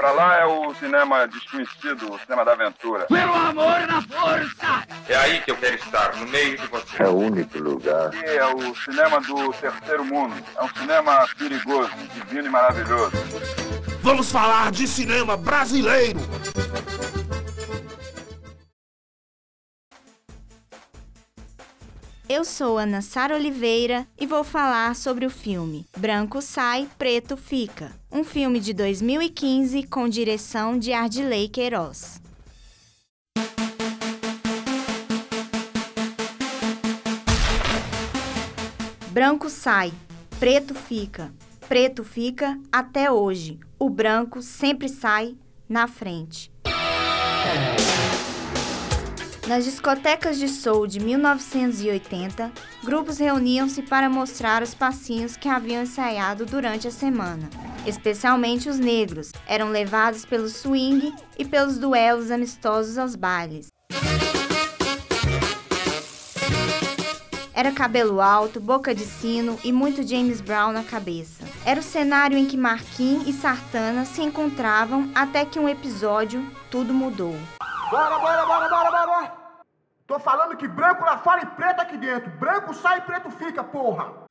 Pra 0.00 0.12
lá 0.12 0.38
é 0.38 0.46
o 0.46 0.74
cinema 0.76 1.28
desconhecido, 1.28 2.10
o 2.10 2.18
cinema 2.20 2.42
da 2.42 2.52
aventura. 2.52 3.04
Pelo 3.04 3.34
amor 3.34 3.86
na 3.86 4.00
força! 4.00 4.82
É 5.06 5.14
aí 5.14 5.42
que 5.42 5.50
eu 5.50 5.56
quero 5.58 5.74
estar, 5.74 6.16
no 6.16 6.26
meio 6.28 6.56
de 6.56 6.66
você. 6.68 7.02
É 7.02 7.06
o 7.06 7.18
único 7.18 7.58
lugar. 7.58 8.06
Aqui 8.06 8.24
é 8.24 8.46
o 8.46 8.74
cinema 8.76 9.20
do 9.20 9.52
terceiro 9.52 10.02
mundo. 10.02 10.34
É 10.56 10.62
um 10.62 10.68
cinema 10.70 11.28
perigoso, 11.38 11.90
divino 12.14 12.46
e 12.46 12.50
maravilhoso. 12.50 13.12
Vamos 14.00 14.32
falar 14.32 14.70
de 14.70 14.88
cinema 14.88 15.36
brasileiro. 15.36 16.18
Eu 22.32 22.44
sou 22.44 22.78
Ana 22.78 23.02
Sara 23.02 23.34
Oliveira 23.34 24.06
e 24.16 24.24
vou 24.24 24.44
falar 24.44 24.94
sobre 24.94 25.26
o 25.26 25.30
filme 25.30 25.84
Branco 25.98 26.40
Sai, 26.40 26.88
Preto 26.96 27.36
Fica, 27.36 27.90
um 28.08 28.22
filme 28.22 28.60
de 28.60 28.72
2015 28.72 29.82
com 29.88 30.08
direção 30.08 30.78
de 30.78 30.92
Ardilei 30.92 31.48
Queiroz. 31.48 32.22
Branco 39.08 39.50
sai, 39.50 39.92
preto 40.38 40.72
fica, 40.72 41.32
preto 41.68 42.04
fica 42.04 42.56
até 42.70 43.10
hoje. 43.10 43.58
O 43.76 43.90
branco 43.90 44.40
sempre 44.40 44.88
sai 44.88 45.34
na 45.68 45.88
frente. 45.88 46.48
Nas 49.50 49.64
discotecas 49.64 50.38
de 50.38 50.48
soul 50.48 50.86
de 50.86 51.00
1980, 51.00 52.52
grupos 52.84 53.18
reuniam-se 53.18 53.82
para 53.82 54.08
mostrar 54.08 54.62
os 54.62 54.74
passinhos 54.74 55.36
que 55.36 55.48
haviam 55.48 55.82
ensaiado 55.82 56.46
durante 56.46 56.86
a 56.86 56.90
semana. 56.92 57.50
Especialmente 57.84 58.68
os 58.68 58.78
negros, 58.78 59.32
eram 59.48 59.70
levados 59.70 60.24
pelo 60.24 60.48
swing 60.48 61.12
e 61.36 61.44
pelos 61.44 61.78
duelos 61.78 62.30
amistosos 62.30 62.96
aos 62.96 63.16
bailes. 63.16 63.66
Era 67.52 67.72
cabelo 67.72 68.20
alto, 68.20 68.60
boca 68.60 68.94
de 68.94 69.04
sino 69.04 69.58
e 69.64 69.72
muito 69.72 70.06
James 70.06 70.40
Brown 70.40 70.70
na 70.70 70.84
cabeça. 70.84 71.42
Era 71.66 71.80
o 71.80 71.82
cenário 71.82 72.38
em 72.38 72.46
que 72.46 72.56
Marquinhos 72.56 73.26
e 73.26 73.32
Sartana 73.32 74.04
se 74.04 74.22
encontravam 74.22 75.10
até 75.12 75.44
que 75.44 75.58
um 75.58 75.68
episódio 75.68 76.48
tudo 76.70 76.94
mudou. 76.94 77.34
Bora, 77.90 78.16
bora, 78.20 78.46
bora, 78.46 78.68
bora, 78.68 78.90
bora! 79.06 79.39
Tô 80.10 80.18
falando 80.18 80.56
que 80.56 80.66
branco 80.66 81.04
lá 81.04 81.18
fora 81.18 81.44
e 81.44 81.46
preto 81.46 81.80
aqui 81.80 81.96
dentro. 81.96 82.32
Branco 82.32 82.74
sai 82.74 82.98
e 82.98 83.02
preto 83.02 83.30
fica, 83.30 83.62
porra! 83.62 84.24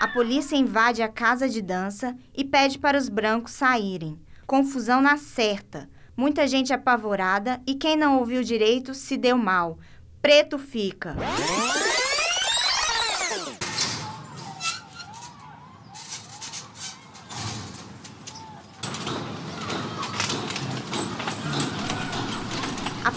A 0.00 0.08
polícia 0.08 0.56
invade 0.56 1.02
a 1.02 1.10
casa 1.10 1.46
de 1.46 1.60
dança 1.60 2.16
e 2.34 2.42
pede 2.42 2.78
para 2.78 2.96
os 2.96 3.10
brancos 3.10 3.52
saírem. 3.52 4.18
Confusão 4.46 5.02
na 5.02 5.18
certa. 5.18 5.90
Muita 6.16 6.48
gente 6.48 6.72
apavorada 6.72 7.60
e 7.66 7.74
quem 7.74 7.98
não 7.98 8.18
ouviu 8.18 8.42
direito 8.42 8.94
se 8.94 9.18
deu 9.18 9.36
mal. 9.36 9.78
Preto 10.22 10.58
fica. 10.58 11.14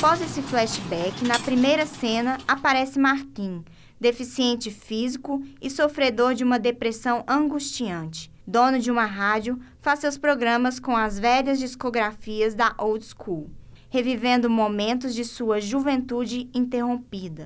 Após 0.02 0.22
esse 0.22 0.42
flashback, 0.42 1.26
na 1.26 1.38
primeira 1.38 1.86
cena 1.86 2.38
aparece 2.48 2.98
Marquinhos, 2.98 3.66
deficiente 4.00 4.72
físico 4.72 5.44
e 5.62 5.70
sofredor 5.70 6.34
de 6.34 6.42
uma 6.42 6.58
depressão 6.58 7.22
angustiante. 7.28 8.32
Dono 8.48 8.80
de 8.80 8.90
uma 8.90 9.04
rádio, 9.04 9.60
faz 9.82 10.00
seus 10.00 10.18
programas 10.18 10.80
com 10.80 10.96
as 10.96 11.20
velhas 11.20 11.60
discografias 11.60 12.56
da 12.56 12.74
old 12.78 13.06
school, 13.06 13.52
revivendo 13.90 14.50
momentos 14.50 15.14
de 15.14 15.26
sua 15.26 15.60
juventude 15.60 16.50
interrompida. 16.54 17.46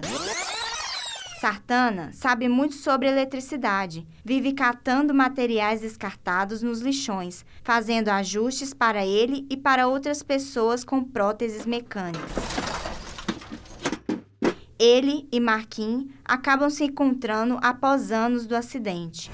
Sartana 1.44 2.12
sabe 2.14 2.48
muito 2.48 2.74
sobre 2.74 3.10
eletricidade. 3.10 4.08
Vive 4.24 4.54
catando 4.54 5.14
materiais 5.14 5.82
descartados 5.82 6.64
nos 6.64 6.80
lixões, 6.80 7.46
fazendo 7.62 8.08
ajustes 8.08 8.74
para 8.74 9.06
ele 9.06 9.46
e 9.50 9.58
para 9.58 9.86
outras 9.86 10.24
pessoas 10.24 10.86
com 10.86 11.04
próteses 11.04 11.66
mecânicas. 11.66 12.32
Ele 14.80 15.28
e 15.34 15.40
Marquinhos 15.42 16.06
acabam 16.24 16.70
se 16.70 16.86
encontrando 16.86 17.60
após 17.62 18.10
anos 18.10 18.48
do 18.48 18.56
acidente. 18.56 19.30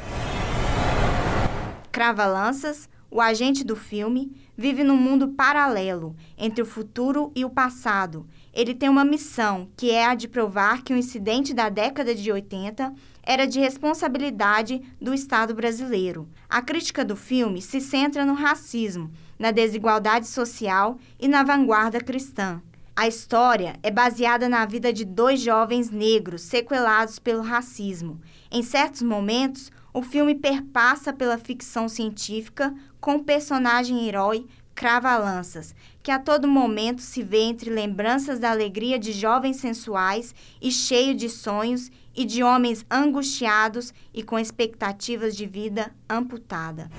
Crava-lanças, 1.92 2.90
o 3.12 3.20
agente 3.20 3.64
do 3.64 3.75
filme, 3.75 4.31
vive 4.56 4.84
num 4.84 4.97
mundo 4.97 5.30
paralelo 5.30 6.16
entre 6.38 6.62
o 6.62 6.66
futuro 6.66 7.31
e 7.36 7.44
o 7.44 7.50
passado. 7.50 8.28
Ele 8.53 8.74
tem 8.74 8.90
uma 8.90 9.06
missão, 9.06 9.70
que 9.75 9.92
é 9.92 10.06
a 10.06 10.16
de 10.16 10.28
provar 10.28 10.84
que 10.84 10.94
o 10.94 10.97
incidente 10.97 11.53
da 11.53 11.69
década 11.69 12.14
de 12.14 12.31
80 12.31 12.94
era 13.24 13.46
de 13.46 13.59
responsabilidade 13.59 14.81
do 15.02 15.14
Estado 15.14 15.53
brasileiro. 15.53 16.28
A 16.50 16.62
crítica 16.62 17.06
do 17.06 17.16
filme 17.16 17.62
se 17.62 17.80
centra 17.80 18.25
no 18.25 18.34
racismo, 18.34 19.12
na 19.38 19.52
desigualdade 19.52 20.28
social 20.28 20.98
e 21.19 21.28
na 21.28 21.44
vanguarda 21.44 22.00
cristã. 22.00 22.62
A 22.96 23.08
história 23.08 23.75
é 23.81 23.90
baseada 23.90 24.50
na 24.50 24.66
vida 24.66 24.92
de 24.92 25.06
dois 25.06 25.40
jovens 25.40 25.90
negros 25.90 26.42
sequelados 26.42 27.18
pelo 27.18 27.42
racismo. 27.42 28.19
Em 28.52 28.62
certos 28.62 29.02
momentos, 29.02 29.72
o 29.94 30.02
filme 30.02 30.36
perpassa 30.36 31.12
pela 31.12 31.38
ficção 31.38 31.90
científica 31.90 32.74
com 33.00 33.16
o 33.16 33.24
personagem 33.24 34.08
herói 34.08 34.46
Crava-Lanças, 34.76 35.76
que 36.02 36.10
a 36.10 36.18
todo 36.18 36.48
momento 36.48 37.02
se 37.02 37.22
vê 37.22 37.40
entre 37.40 37.70
lembranças 37.70 38.40
da 38.40 38.50
alegria 38.50 38.98
de 38.98 39.12
jovens 39.12 39.58
sensuais 39.58 40.34
e 40.62 40.72
cheio 40.72 41.14
de 41.14 41.30
sonhos 41.30 41.92
e 42.16 42.24
de 42.24 42.44
homens 42.44 42.86
angustiados 42.90 43.94
e 44.14 44.24
com 44.24 44.40
expectativas 44.40 45.36
de 45.36 45.46
vida 45.46 45.94
amputada. 46.10 46.90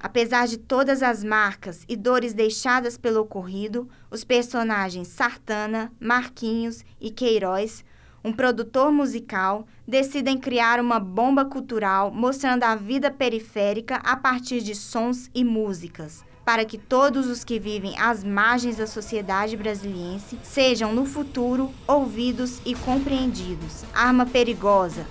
Apesar 0.00 0.46
de 0.46 0.56
todas 0.56 1.02
as 1.02 1.24
marcas 1.24 1.84
e 1.88 1.96
dores 1.96 2.32
deixadas 2.32 2.96
pelo 2.96 3.20
ocorrido, 3.20 3.88
os 4.10 4.24
personagens 4.24 5.08
Sartana, 5.08 5.92
Marquinhos 6.00 6.84
e 7.00 7.10
Queiroz 7.10 7.84
um 8.22 8.32
produtor 8.32 8.92
musical, 8.92 9.66
decidem 9.86 10.38
criar 10.38 10.80
uma 10.80 10.98
bomba 10.98 11.44
cultural 11.44 12.10
mostrando 12.10 12.64
a 12.64 12.74
vida 12.74 13.10
periférica 13.10 13.96
a 13.96 14.16
partir 14.16 14.60
de 14.60 14.74
sons 14.74 15.30
e 15.34 15.44
músicas, 15.44 16.24
para 16.44 16.64
que 16.64 16.78
todos 16.78 17.26
os 17.26 17.44
que 17.44 17.58
vivem 17.58 17.98
às 17.98 18.24
margens 18.24 18.76
da 18.76 18.86
sociedade 18.86 19.56
brasiliense 19.56 20.38
sejam 20.42 20.92
no 20.92 21.04
futuro 21.04 21.70
ouvidos 21.86 22.60
e 22.64 22.74
compreendidos. 22.74 23.84
Arma 23.94 24.26
perigosa, 24.26 25.06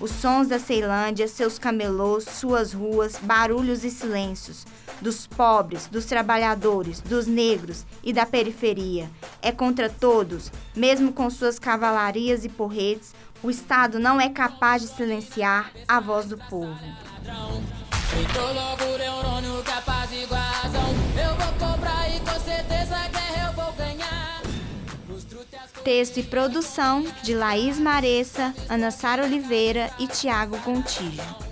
os 0.00 0.12
sons 0.12 0.48
da 0.48 0.58
Ceilândia, 0.58 1.26
seus 1.26 1.58
camelôs, 1.58 2.24
suas 2.24 2.72
ruas, 2.72 3.18
barulhos 3.20 3.84
e 3.84 3.90
silêncios, 3.90 4.64
dos 5.00 5.26
pobres, 5.26 5.86
dos 5.86 6.04
trabalhadores, 6.04 7.00
dos 7.00 7.26
negros 7.26 7.86
e 8.02 8.12
da 8.12 8.26
periferia. 8.26 9.10
É 9.40 9.52
contra 9.52 9.88
todos, 9.88 10.50
mesmo 10.74 11.12
com 11.12 11.30
suas 11.30 11.58
cavalarias 11.58 12.44
e 12.44 12.48
porretes, 12.48 13.14
o 13.42 13.50
Estado 13.50 13.98
não 13.98 14.20
é 14.20 14.28
capaz 14.28 14.82
de 14.82 14.88
silenciar 14.88 15.70
a 15.86 16.00
voz 16.00 16.26
do 16.26 16.36
povo. 16.36 16.78
Texto 25.84 26.18
e 26.18 26.22
produção 26.22 27.04
de 27.22 27.34
Laís 27.34 27.78
Mareça, 27.78 28.54
Ana 28.68 28.90
Sara 28.90 29.24
Oliveira 29.24 29.90
e 29.98 30.06
Tiago 30.06 30.58
Gontijo. 30.58 31.47